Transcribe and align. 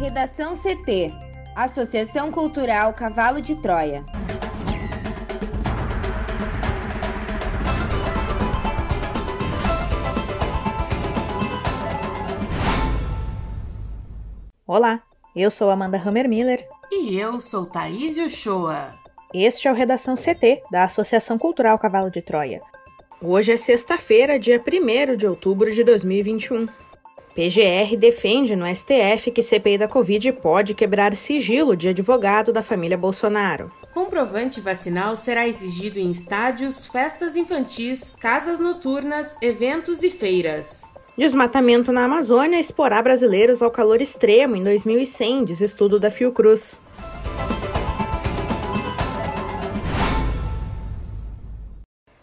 Redação 0.00 0.54
CT 0.56 1.12
Associação 1.54 2.32
Cultural 2.32 2.94
Cavalo 2.94 3.38
de 3.38 3.54
Troia. 3.54 4.02
Olá, 14.66 15.02
eu 15.36 15.50
sou 15.50 15.68
Amanda 15.68 15.98
Hammermiller. 15.98 16.66
E 16.90 17.18
eu 17.18 17.38
sou 17.38 17.66
Thaís 17.66 18.16
Uchoa. 18.16 18.94
Este 19.34 19.68
é 19.68 19.70
o 19.70 19.74
Redação 19.74 20.14
CT, 20.14 20.62
da 20.72 20.84
Associação 20.84 21.36
Cultural 21.36 21.78
Cavalo 21.78 22.10
de 22.10 22.22
Troia. 22.22 22.62
Hoje 23.20 23.52
é 23.52 23.58
sexta-feira, 23.58 24.38
dia 24.38 24.58
1 24.58 25.14
de 25.14 25.26
outubro 25.26 25.70
de 25.70 25.84
2021. 25.84 26.66
PGR 27.34 27.96
defende 27.96 28.56
no 28.56 28.66
STF 28.66 29.30
que 29.30 29.42
CPI 29.42 29.78
da 29.78 29.88
Covid 29.88 30.32
pode 30.32 30.74
quebrar 30.74 31.14
sigilo 31.14 31.76
de 31.76 31.88
advogado 31.88 32.52
da 32.52 32.62
família 32.62 32.98
Bolsonaro. 32.98 33.70
Comprovante 33.94 34.60
vacinal 34.60 35.16
será 35.16 35.46
exigido 35.46 35.98
em 35.98 36.10
estádios, 36.10 36.86
festas 36.86 37.36
infantis, 37.36 38.14
casas 38.18 38.58
noturnas, 38.58 39.36
eventos 39.40 40.02
e 40.02 40.10
feiras. 40.10 40.82
Desmatamento 41.16 41.92
na 41.92 42.04
Amazônia 42.04 42.58
exporá 42.58 43.02
brasileiros 43.02 43.62
ao 43.62 43.70
calor 43.70 44.00
extremo 44.00 44.56
em 44.56 44.62
2100, 44.62 45.44
diz 45.44 45.60
estudo 45.60 46.00
da 46.00 46.10
Fiocruz. 46.10 46.80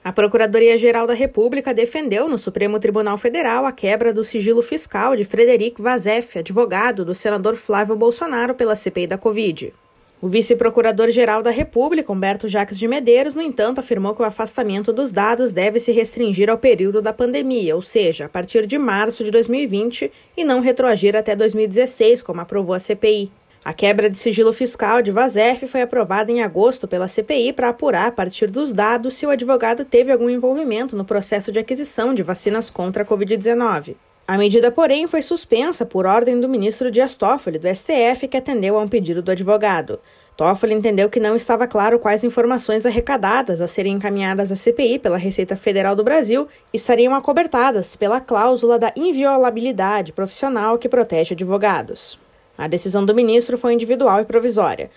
A 0.07 0.13
Procuradoria-Geral 0.13 1.05
da 1.05 1.13
República 1.13 1.73
defendeu 1.73 2.29
no 2.29 2.37
Supremo 2.37 2.79
Tribunal 2.79 3.17
Federal 3.17 3.65
a 3.65 3.73
quebra 3.73 4.13
do 4.13 4.23
sigilo 4.23 4.61
fiscal 4.61 5.17
de 5.17 5.25
Frederico 5.25 5.83
Vazef, 5.83 6.39
advogado 6.39 7.03
do 7.03 7.13
senador 7.13 7.57
Flávio 7.57 7.93
Bolsonaro 7.93 8.55
pela 8.55 8.73
CPI 8.73 9.05
da 9.05 9.17
Covid. 9.17 9.73
O 10.21 10.29
vice-procurador-geral 10.29 11.43
da 11.43 11.49
República, 11.49 12.13
Humberto 12.13 12.47
Jacques 12.47 12.79
de 12.79 12.87
Medeiros, 12.87 13.35
no 13.35 13.41
entanto, 13.41 13.79
afirmou 13.79 14.15
que 14.15 14.21
o 14.21 14.25
afastamento 14.25 14.93
dos 14.93 15.11
dados 15.11 15.51
deve 15.51 15.77
se 15.77 15.91
restringir 15.91 16.49
ao 16.49 16.57
período 16.57 17.01
da 17.01 17.11
pandemia, 17.11 17.75
ou 17.75 17.81
seja, 17.81 18.27
a 18.27 18.29
partir 18.29 18.65
de 18.65 18.77
março 18.77 19.25
de 19.25 19.29
2020 19.29 20.09
e 20.37 20.45
não 20.45 20.61
retroagir 20.61 21.17
até 21.17 21.35
2016, 21.35 22.21
como 22.21 22.39
aprovou 22.39 22.73
a 22.73 22.79
CPI. 22.79 23.29
A 23.67 23.73
quebra 23.73 24.09
de 24.09 24.17
sigilo 24.17 24.53
fiscal 24.53 25.01
de 25.01 25.11
Vazef 25.11 25.67
foi 25.67 25.81
aprovada 25.81 26.31
em 26.31 26.41
agosto 26.41 26.87
pela 26.87 27.09
CPI 27.09 27.51
para 27.51 27.67
apurar, 27.67 28.07
a 28.07 28.11
partir 28.13 28.49
dos 28.49 28.71
dados, 28.71 29.15
se 29.15 29.25
o 29.25 29.29
advogado 29.29 29.83
teve 29.83 30.09
algum 30.09 30.29
envolvimento 30.29 30.95
no 30.95 31.03
processo 31.03 31.51
de 31.51 31.59
aquisição 31.59 32.13
de 32.13 32.23
vacinas 32.23 32.69
contra 32.69 33.03
a 33.03 33.05
Covid-19. 33.05 33.97
A 34.25 34.37
medida, 34.37 34.71
porém, 34.71 35.05
foi 35.05 35.21
suspensa 35.21 35.85
por 35.85 36.05
ordem 36.05 36.39
do 36.39 36.47
ministro 36.47 36.89
Dias 36.89 37.17
Toffoli, 37.17 37.59
do 37.59 37.67
STF, 37.67 38.29
que 38.29 38.37
atendeu 38.37 38.79
a 38.79 38.81
um 38.81 38.87
pedido 38.87 39.21
do 39.21 39.31
advogado. 39.31 39.99
Toffoli 40.37 40.73
entendeu 40.73 41.09
que 41.09 41.19
não 41.19 41.35
estava 41.35 41.67
claro 41.67 41.99
quais 41.99 42.23
informações 42.23 42.85
arrecadadas 42.85 43.59
a 43.59 43.67
serem 43.67 43.95
encaminhadas 43.95 44.49
à 44.49 44.55
CPI 44.55 44.97
pela 44.97 45.17
Receita 45.17 45.57
Federal 45.57 45.93
do 45.93 46.05
Brasil 46.05 46.47
estariam 46.71 47.13
acobertadas 47.13 47.97
pela 47.97 48.21
cláusula 48.21 48.79
da 48.79 48.93
inviolabilidade 48.95 50.13
profissional 50.13 50.77
que 50.77 50.87
protege 50.87 51.33
advogados. 51.33 52.17
A 52.57 52.67
decisão 52.67 53.05
do 53.05 53.13
ministro 53.13 53.57
foi 53.57 53.73
individual 53.73 54.19
e 54.19 54.25
provisória. 54.25 54.89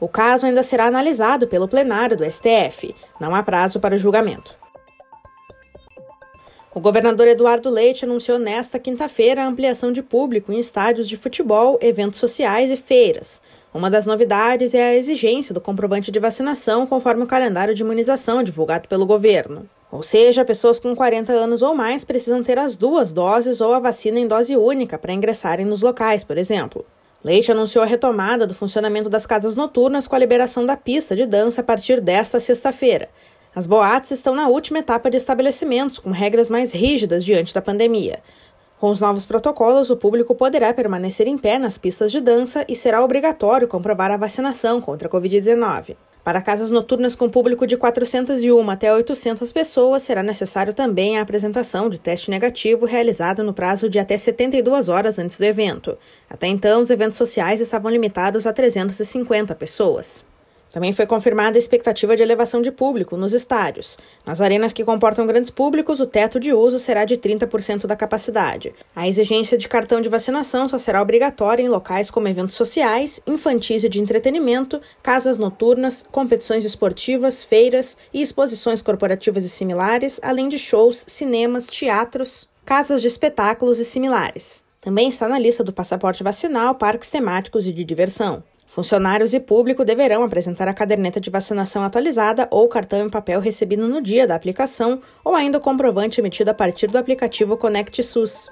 O 0.00 0.08
caso 0.08 0.46
ainda 0.46 0.62
será 0.62 0.86
analisado 0.86 1.46
pelo 1.46 1.68
plenário 1.68 2.16
do 2.16 2.24
STF. 2.24 2.94
Não 3.20 3.34
há 3.34 3.42
prazo 3.42 3.78
para 3.78 3.94
o 3.94 3.98
julgamento. 3.98 4.54
O 6.74 6.80
governador 6.80 7.28
Eduardo 7.28 7.68
Leite 7.68 8.06
anunciou 8.06 8.38
nesta 8.38 8.78
quinta-feira 8.78 9.42
a 9.42 9.46
ampliação 9.46 9.92
de 9.92 10.02
público 10.02 10.50
em 10.50 10.58
estádios 10.58 11.06
de 11.06 11.18
futebol, 11.18 11.78
eventos 11.82 12.18
sociais 12.18 12.70
e 12.70 12.78
feiras. 12.78 13.42
Uma 13.74 13.90
das 13.90 14.06
novidades 14.06 14.72
é 14.72 14.82
a 14.82 14.94
exigência 14.94 15.52
do 15.52 15.60
comprovante 15.60 16.10
de 16.10 16.18
vacinação 16.18 16.86
conforme 16.86 17.24
o 17.24 17.26
calendário 17.26 17.74
de 17.74 17.82
imunização 17.82 18.42
divulgado 18.42 18.88
pelo 18.88 19.04
governo. 19.04 19.68
Ou 19.90 20.02
seja, 20.02 20.46
pessoas 20.46 20.80
com 20.80 20.96
40 20.96 21.30
anos 21.30 21.60
ou 21.60 21.74
mais 21.74 22.04
precisam 22.04 22.42
ter 22.42 22.58
as 22.58 22.74
duas 22.74 23.12
doses 23.12 23.60
ou 23.60 23.74
a 23.74 23.78
vacina 23.78 24.18
em 24.18 24.26
dose 24.26 24.56
única 24.56 24.98
para 24.98 25.12
ingressarem 25.12 25.66
nos 25.66 25.82
locais, 25.82 26.24
por 26.24 26.38
exemplo. 26.38 26.86
Leite 27.24 27.52
anunciou 27.52 27.84
a 27.84 27.86
retomada 27.86 28.46
do 28.46 28.54
funcionamento 28.54 29.08
das 29.08 29.26
casas 29.26 29.54
noturnas 29.54 30.08
com 30.08 30.16
a 30.16 30.18
liberação 30.18 30.66
da 30.66 30.76
pista 30.76 31.14
de 31.14 31.24
dança 31.24 31.60
a 31.60 31.64
partir 31.64 32.00
desta 32.00 32.40
sexta-feira. 32.40 33.08
As 33.54 33.66
boates 33.66 34.10
estão 34.10 34.34
na 34.34 34.48
última 34.48 34.78
etapa 34.78 35.10
de 35.10 35.18
estabelecimentos, 35.18 35.98
com 35.98 36.10
regras 36.10 36.48
mais 36.48 36.72
rígidas 36.72 37.24
diante 37.24 37.54
da 37.54 37.62
pandemia. 37.62 38.20
Com 38.80 38.90
os 38.90 39.00
novos 39.00 39.24
protocolos, 39.24 39.90
o 39.90 39.96
público 39.96 40.34
poderá 40.34 40.74
permanecer 40.74 41.28
em 41.28 41.38
pé 41.38 41.58
nas 41.58 41.78
pistas 41.78 42.10
de 42.10 42.20
dança 42.20 42.64
e 42.68 42.74
será 42.74 43.04
obrigatório 43.04 43.68
comprovar 43.68 44.10
a 44.10 44.16
vacinação 44.16 44.80
contra 44.80 45.06
a 45.06 45.10
Covid-19. 45.10 45.96
Para 46.24 46.40
casas 46.40 46.70
noturnas 46.70 47.16
com 47.16 47.28
público 47.28 47.66
de 47.66 47.76
401 47.76 48.70
até 48.70 48.94
800 48.94 49.50
pessoas, 49.52 50.02
será 50.02 50.22
necessário 50.22 50.72
também 50.72 51.18
a 51.18 51.22
apresentação 51.22 51.90
de 51.90 51.98
teste 51.98 52.30
negativo 52.30 52.86
realizado 52.86 53.42
no 53.42 53.52
prazo 53.52 53.90
de 53.90 53.98
até 53.98 54.16
72 54.16 54.88
horas 54.88 55.18
antes 55.18 55.36
do 55.36 55.44
evento. 55.44 55.98
Até 56.30 56.46
então, 56.46 56.80
os 56.80 56.90
eventos 56.90 57.18
sociais 57.18 57.60
estavam 57.60 57.90
limitados 57.90 58.46
a 58.46 58.52
350 58.52 59.52
pessoas. 59.56 60.24
Também 60.72 60.92
foi 60.92 61.04
confirmada 61.04 61.58
a 61.58 61.60
expectativa 61.60 62.16
de 62.16 62.22
elevação 62.22 62.62
de 62.62 62.72
público 62.72 63.14
nos 63.14 63.34
estádios. 63.34 63.98
Nas 64.24 64.40
arenas 64.40 64.72
que 64.72 64.84
comportam 64.84 65.26
grandes 65.26 65.50
públicos, 65.50 66.00
o 66.00 66.06
teto 66.06 66.40
de 66.40 66.52
uso 66.54 66.78
será 66.78 67.04
de 67.04 67.18
30% 67.18 67.86
da 67.86 67.94
capacidade. 67.94 68.74
A 68.96 69.06
exigência 69.06 69.58
de 69.58 69.68
cartão 69.68 70.00
de 70.00 70.08
vacinação 70.08 70.66
só 70.66 70.78
será 70.78 71.02
obrigatória 71.02 71.62
em 71.62 71.68
locais 71.68 72.10
como 72.10 72.26
eventos 72.26 72.54
sociais, 72.54 73.20
infantis 73.26 73.84
e 73.84 73.88
de 73.88 74.00
entretenimento, 74.00 74.80
casas 75.02 75.36
noturnas, 75.36 76.06
competições 76.10 76.64
esportivas, 76.64 77.44
feiras 77.44 77.96
e 78.12 78.22
exposições 78.22 78.80
corporativas 78.80 79.44
e 79.44 79.50
similares, 79.50 80.18
além 80.22 80.48
de 80.48 80.58
shows, 80.58 81.04
cinemas, 81.06 81.66
teatros, 81.66 82.48
casas 82.64 83.02
de 83.02 83.08
espetáculos 83.08 83.78
e 83.78 83.84
similares. 83.84 84.64
Também 84.80 85.08
está 85.08 85.28
na 85.28 85.38
lista 85.38 85.62
do 85.62 85.72
passaporte 85.72 86.24
vacinal 86.24 86.74
parques 86.74 87.10
temáticos 87.10 87.68
e 87.68 87.72
de 87.72 87.84
diversão. 87.84 88.42
Funcionários 88.72 89.34
e 89.34 89.38
público 89.38 89.84
deverão 89.84 90.22
apresentar 90.22 90.66
a 90.66 90.72
caderneta 90.72 91.20
de 91.20 91.28
vacinação 91.28 91.84
atualizada 91.84 92.48
ou 92.50 92.66
cartão 92.70 93.04
em 93.04 93.10
papel 93.10 93.38
recebido 93.38 93.86
no 93.86 94.00
dia 94.00 94.26
da 94.26 94.34
aplicação 94.34 95.02
ou 95.22 95.34
ainda 95.34 95.58
o 95.58 95.60
comprovante 95.60 96.22
emitido 96.22 96.50
a 96.50 96.54
partir 96.54 96.86
do 96.86 96.96
aplicativo 96.96 97.54
Conect 97.58 98.02
SUS. 98.02 98.48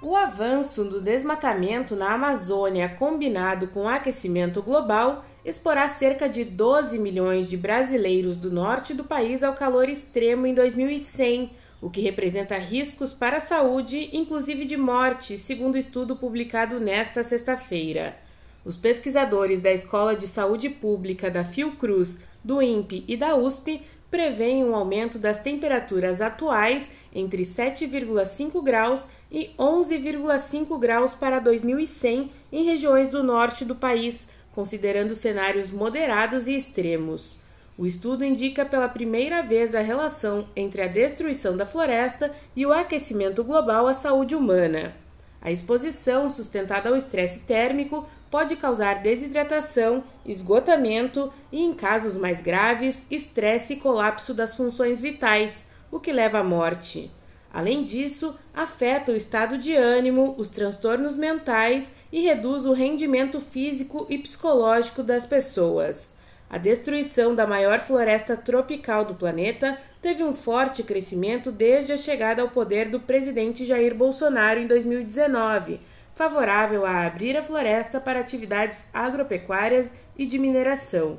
O 0.00 0.14
avanço 0.14 0.84
do 0.84 1.00
desmatamento 1.00 1.96
na 1.96 2.14
Amazônia, 2.14 2.88
combinado 2.88 3.66
com 3.66 3.86
o 3.86 3.88
aquecimento 3.88 4.62
global, 4.62 5.24
exporá 5.44 5.88
cerca 5.88 6.28
de 6.28 6.44
12 6.44 7.00
milhões 7.00 7.50
de 7.50 7.56
brasileiros 7.56 8.36
do 8.36 8.52
norte 8.52 8.94
do 8.94 9.02
país 9.02 9.42
ao 9.42 9.54
calor 9.54 9.88
extremo 9.88 10.46
em 10.46 10.54
2100 10.54 11.50
o 11.80 11.90
que 11.90 12.00
representa 12.00 12.56
riscos 12.56 13.12
para 13.12 13.36
a 13.36 13.40
saúde, 13.40 14.10
inclusive 14.12 14.64
de 14.64 14.76
morte, 14.76 15.38
segundo 15.38 15.76
estudo 15.76 16.16
publicado 16.16 16.80
nesta 16.80 17.22
sexta-feira. 17.22 18.16
Os 18.64 18.76
pesquisadores 18.76 19.60
da 19.60 19.70
Escola 19.72 20.16
de 20.16 20.26
Saúde 20.26 20.68
Pública 20.68 21.30
da 21.30 21.44
Fiocruz, 21.44 22.20
do 22.42 22.60
INPE 22.60 23.04
e 23.06 23.16
da 23.16 23.36
USP 23.36 23.82
preveem 24.10 24.64
um 24.64 24.74
aumento 24.74 25.18
das 25.18 25.40
temperaturas 25.40 26.20
atuais 26.20 26.90
entre 27.14 27.42
7,5 27.42 28.62
graus 28.62 29.08
e 29.30 29.50
11,5 29.58 30.78
graus 30.78 31.14
para 31.14 31.38
2100 31.38 32.30
em 32.52 32.64
regiões 32.64 33.10
do 33.10 33.22
norte 33.22 33.64
do 33.64 33.74
país, 33.74 34.28
considerando 34.52 35.14
cenários 35.14 35.70
moderados 35.70 36.46
e 36.48 36.56
extremos. 36.56 37.38
O 37.78 37.84
estudo 37.84 38.24
indica 38.24 38.64
pela 38.64 38.88
primeira 38.88 39.42
vez 39.42 39.74
a 39.74 39.80
relação 39.80 40.48
entre 40.56 40.80
a 40.80 40.86
destruição 40.86 41.56
da 41.56 41.66
floresta 41.66 42.34
e 42.54 42.64
o 42.64 42.72
aquecimento 42.72 43.44
global 43.44 43.86
à 43.86 43.92
saúde 43.92 44.34
humana. 44.34 44.94
A 45.42 45.50
exposição 45.50 46.30
sustentada 46.30 46.88
ao 46.88 46.96
estresse 46.96 47.40
térmico 47.40 48.08
pode 48.30 48.56
causar 48.56 49.02
desidratação, 49.02 50.02
esgotamento 50.24 51.30
e, 51.52 51.62
em 51.62 51.74
casos 51.74 52.16
mais 52.16 52.40
graves, 52.40 53.06
estresse 53.10 53.74
e 53.74 53.76
colapso 53.76 54.32
das 54.32 54.56
funções 54.56 54.98
vitais, 54.98 55.70
o 55.90 56.00
que 56.00 56.12
leva 56.12 56.38
à 56.38 56.44
morte. 56.44 57.10
Além 57.52 57.84
disso, 57.84 58.34
afeta 58.54 59.12
o 59.12 59.16
estado 59.16 59.58
de 59.58 59.74
ânimo, 59.74 60.34
os 60.38 60.48
transtornos 60.48 61.14
mentais 61.14 61.92
e 62.10 62.22
reduz 62.22 62.64
o 62.64 62.72
rendimento 62.72 63.38
físico 63.40 64.06
e 64.08 64.18
psicológico 64.18 65.02
das 65.02 65.26
pessoas. 65.26 66.15
A 66.48 66.58
destruição 66.58 67.34
da 67.34 67.44
maior 67.44 67.80
floresta 67.80 68.36
tropical 68.36 69.04
do 69.04 69.14
planeta 69.14 69.76
teve 70.00 70.22
um 70.22 70.32
forte 70.32 70.84
crescimento 70.84 71.50
desde 71.50 71.92
a 71.92 71.96
chegada 71.96 72.40
ao 72.40 72.48
poder 72.48 72.88
do 72.88 73.00
presidente 73.00 73.64
Jair 73.64 73.94
Bolsonaro 73.94 74.60
em 74.60 74.66
2019, 74.66 75.80
favorável 76.14 76.86
a 76.86 77.04
abrir 77.04 77.36
a 77.36 77.42
floresta 77.42 78.00
para 78.00 78.20
atividades 78.20 78.86
agropecuárias 78.94 79.92
e 80.16 80.24
de 80.24 80.38
mineração. 80.38 81.18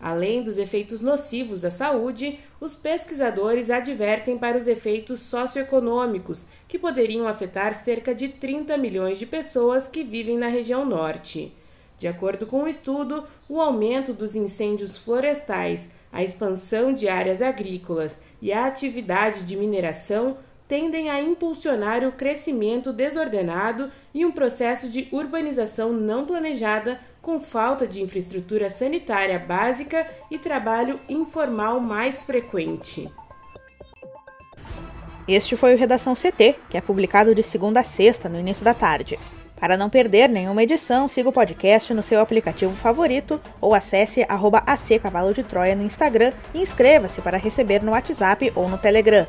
Além 0.00 0.42
dos 0.42 0.56
efeitos 0.56 1.00
nocivos 1.00 1.64
à 1.64 1.70
saúde, 1.70 2.38
os 2.60 2.74
pesquisadores 2.74 3.68
advertem 3.70 4.38
para 4.38 4.56
os 4.56 4.68
efeitos 4.68 5.20
socioeconômicos, 5.20 6.46
que 6.68 6.78
poderiam 6.78 7.26
afetar 7.26 7.74
cerca 7.74 8.14
de 8.14 8.28
30 8.28 8.78
milhões 8.78 9.18
de 9.18 9.26
pessoas 9.26 9.88
que 9.88 10.04
vivem 10.04 10.38
na 10.38 10.46
região 10.46 10.86
norte. 10.86 11.52
De 12.00 12.08
acordo 12.08 12.46
com 12.46 12.62
o 12.62 12.66
estudo, 12.66 13.24
o 13.46 13.60
aumento 13.60 14.14
dos 14.14 14.34
incêndios 14.34 14.96
florestais, 14.96 15.90
a 16.10 16.24
expansão 16.24 16.94
de 16.94 17.06
áreas 17.06 17.42
agrícolas 17.42 18.22
e 18.40 18.54
a 18.54 18.64
atividade 18.64 19.42
de 19.42 19.54
mineração 19.54 20.38
tendem 20.66 21.10
a 21.10 21.20
impulsionar 21.20 22.02
o 22.02 22.12
crescimento 22.12 22.90
desordenado 22.90 23.92
e 24.14 24.24
um 24.24 24.32
processo 24.32 24.88
de 24.88 25.08
urbanização 25.12 25.92
não 25.92 26.24
planejada 26.24 26.98
com 27.20 27.38
falta 27.38 27.86
de 27.86 28.00
infraestrutura 28.00 28.70
sanitária 28.70 29.38
básica 29.38 30.06
e 30.30 30.38
trabalho 30.38 30.98
informal 31.06 31.80
mais 31.80 32.22
frequente. 32.22 33.12
Este 35.28 35.54
foi 35.54 35.74
o 35.74 35.78
Redação 35.78 36.14
CT, 36.14 36.56
que 36.70 36.78
é 36.78 36.80
publicado 36.80 37.34
de 37.34 37.42
segunda 37.42 37.80
a 37.80 37.84
sexta, 37.84 38.26
no 38.26 38.38
início 38.38 38.64
da 38.64 38.72
tarde. 38.72 39.18
Para 39.60 39.76
não 39.76 39.90
perder 39.90 40.28
nenhuma 40.28 40.62
edição, 40.62 41.06
siga 41.06 41.28
o 41.28 41.32
podcast 41.32 41.92
no 41.92 42.02
seu 42.02 42.20
aplicativo 42.20 42.72
favorito 42.72 43.38
ou 43.60 43.74
acesse 43.74 44.24
arroba 44.26 44.64
Cavalo 45.02 45.34
de 45.34 45.44
Troia 45.44 45.76
no 45.76 45.84
Instagram 45.84 46.32
e 46.54 46.62
inscreva-se 46.62 47.20
para 47.20 47.36
receber 47.36 47.82
no 47.82 47.92
WhatsApp 47.92 48.50
ou 48.56 48.68
no 48.68 48.78
Telegram. 48.78 49.26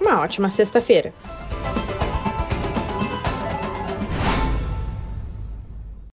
Uma 0.00 0.20
ótima 0.20 0.50
sexta-feira! 0.50 1.14